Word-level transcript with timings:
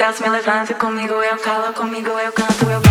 Deus 0.00 0.18
me 0.18 0.30
levanta 0.30 0.72
comigo 0.72 1.12
eu 1.12 1.38
calo, 1.40 1.74
comigo 1.74 2.08
eu 2.08 2.32
canto, 2.32 2.70
eu 2.70 2.89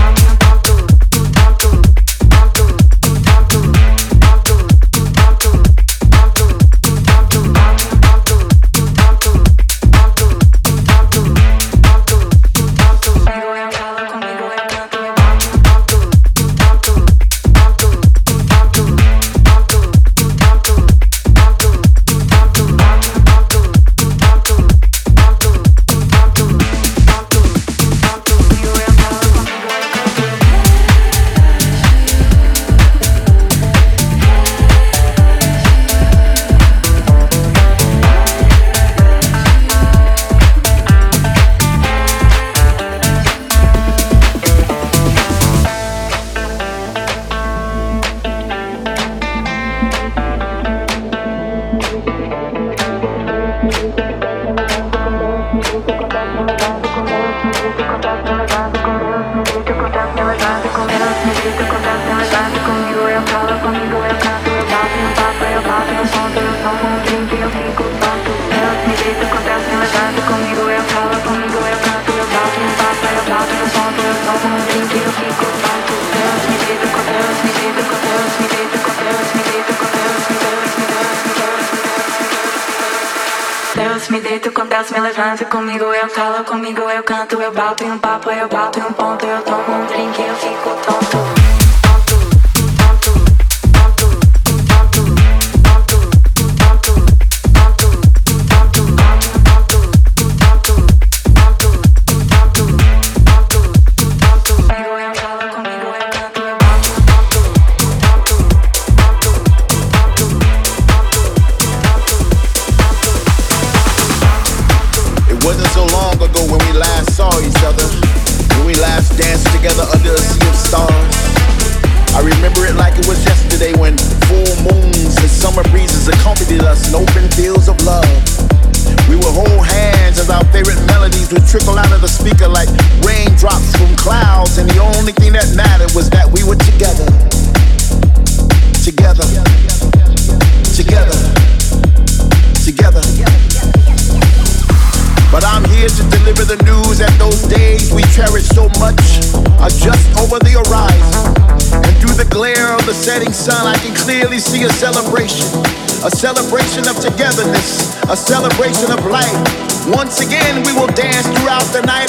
the 161.82 161.86
night 161.86 162.09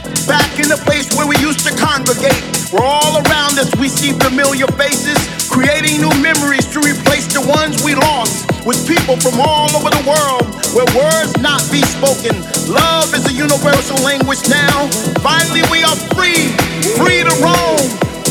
back 0.27 0.59
in 0.59 0.67
the 0.67 0.77
place 0.85 1.09
where 1.17 1.27
we 1.27 1.37
used 1.39 1.65
to 1.65 1.73
congregate. 1.77 2.41
We're 2.71 2.85
all 2.85 3.19
around 3.25 3.59
us, 3.59 3.69
we 3.77 3.87
see 3.89 4.13
familiar 4.17 4.67
faces, 4.77 5.17
creating 5.49 6.01
new 6.01 6.13
memories 6.21 6.65
to 6.71 6.79
replace 6.79 7.27
the 7.31 7.41
ones 7.43 7.83
we 7.83 7.95
lost 7.95 8.47
with 8.65 8.81
people 8.87 9.17
from 9.17 9.39
all 9.41 9.69
over 9.73 9.89
the 9.89 10.05
world 10.05 10.45
where 10.73 10.87
words 10.93 11.33
not 11.41 11.61
be 11.71 11.81
spoken. 11.83 12.37
Love 12.69 13.11
is 13.13 13.25
a 13.27 13.33
universal 13.33 13.97
language 14.03 14.41
now. 14.47 14.87
Finally, 15.25 15.63
we 15.71 15.83
are 15.83 15.97
free, 16.15 16.53
free 16.99 17.23
to 17.25 17.33
roam, 17.41 17.81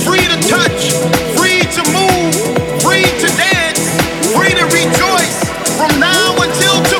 free 0.07 0.24
to 0.24 0.38
touch, 0.48 0.94
free 1.37 1.64
to 1.74 1.83
move, 1.90 2.33
free 2.81 3.07
to 3.20 3.29
dance, 3.37 3.83
free 4.33 4.55
to 4.55 4.64
rejoice 4.70 5.38
from 5.76 5.92
now 5.98 6.37
until 6.38 6.76
tomorrow. 6.87 6.99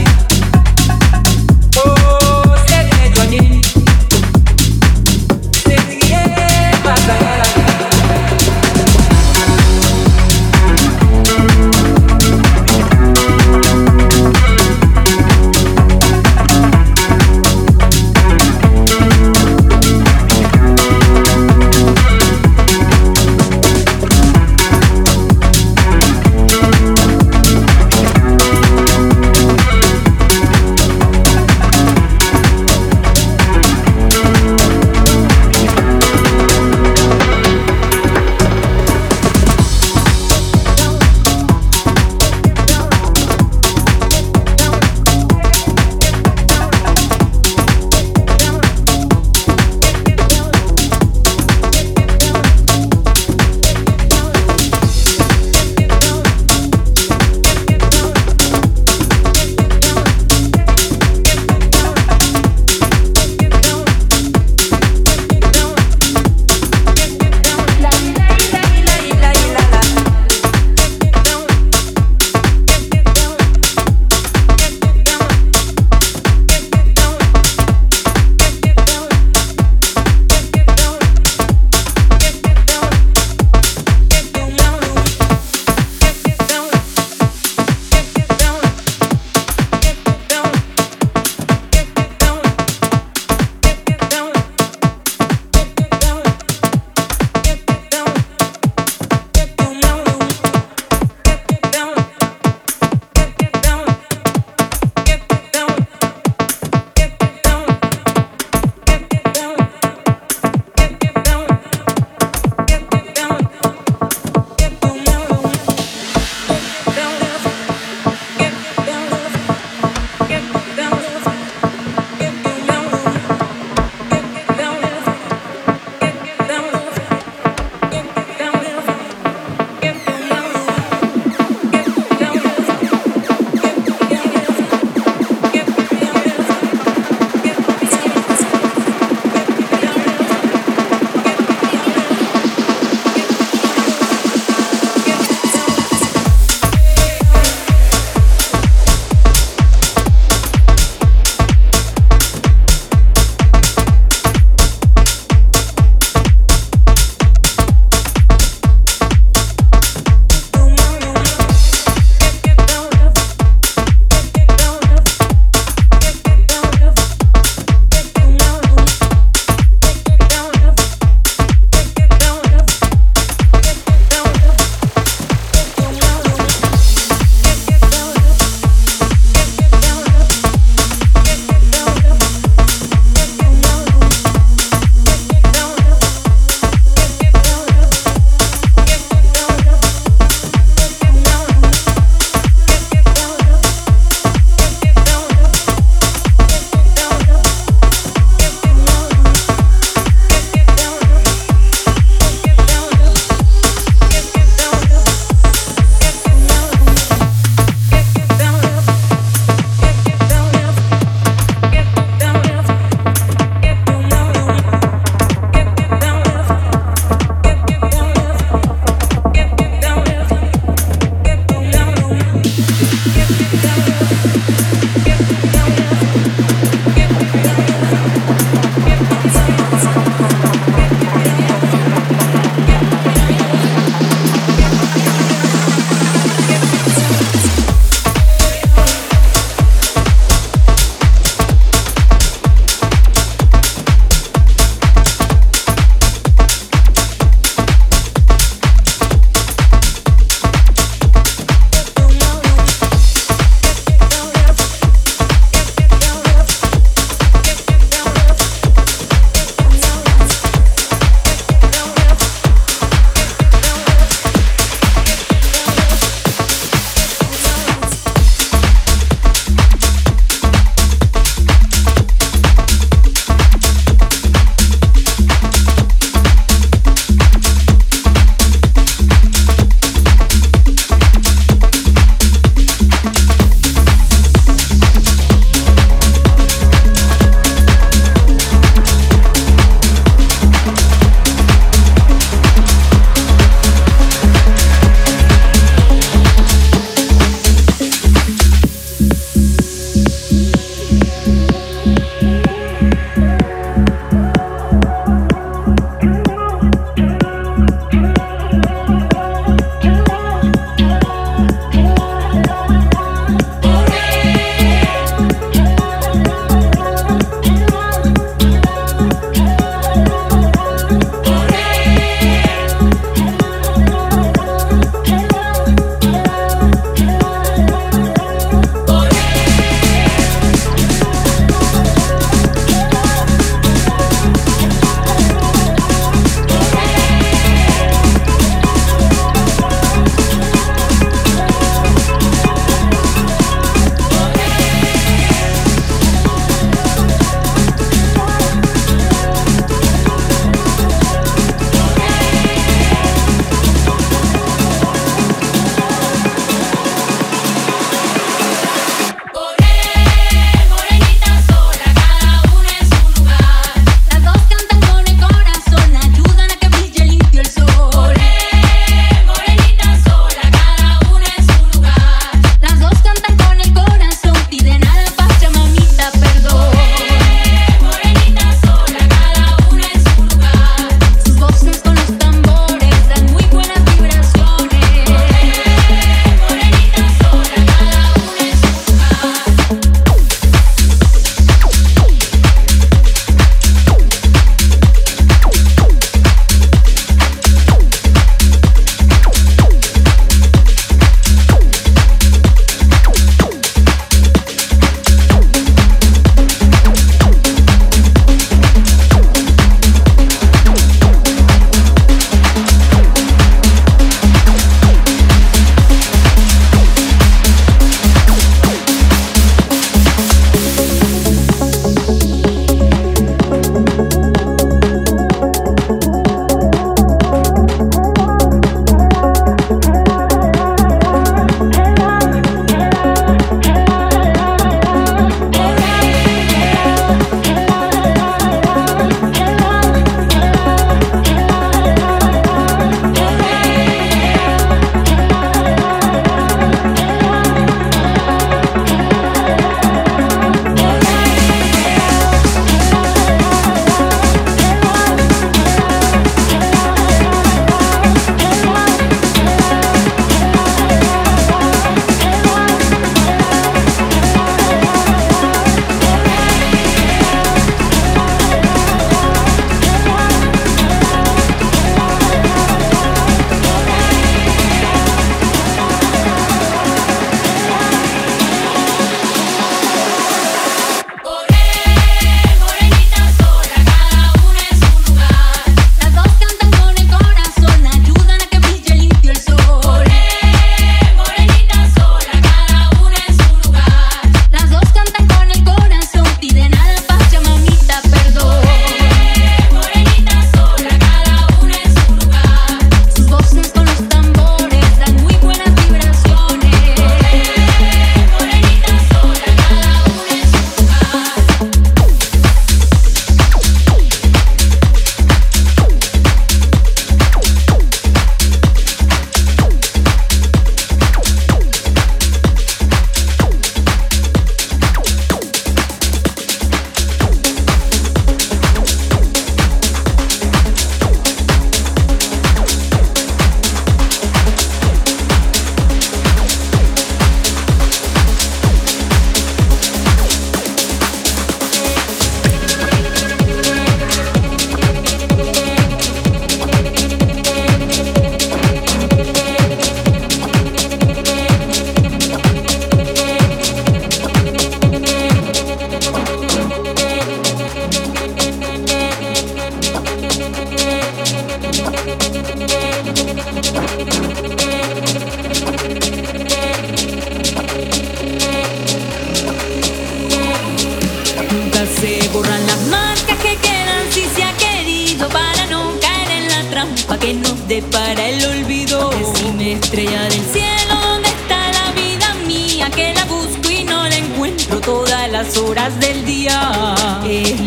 horas 585.57 585.99
del 585.99 586.23
día. 586.25 586.95
Es 587.25 587.59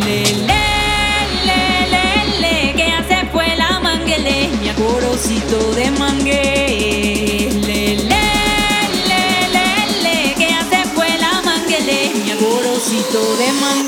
que 2.76 2.92
hace 2.92 3.26
fue 3.32 3.56
la 3.56 3.80
manguele, 3.80 4.50
mi 4.60 4.68
acorocito 4.68 5.74
de 5.74 5.90
mangue. 5.92 7.46
Es 7.46 7.54
que 10.36 10.54
hace 10.54 10.84
fue 10.94 11.08
la 11.18 11.42
manguele, 11.44 12.12
mi 12.24 12.30
acorocito 12.30 13.36
de 13.36 13.52
mangue. 13.60 13.83